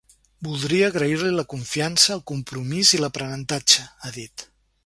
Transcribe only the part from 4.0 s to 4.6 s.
ha dit.